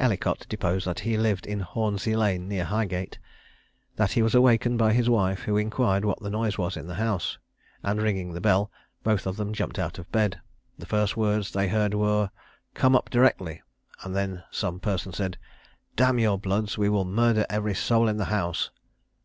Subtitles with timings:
[0.00, 3.20] Ellicott deposed that he lived in Hornsey lane, near Highgate,
[3.94, 7.38] that he was awakened by his wife, who inquired what noise was in the house;
[7.84, 8.68] and ringing the bell,
[9.04, 10.40] both of them jumped out of bed.
[10.76, 12.32] The first words they then heard were,
[12.74, 13.62] "Come up directly;"
[14.02, 15.38] and then some person said,
[15.94, 18.72] "D n your bloods, we will murder every soul in the house!"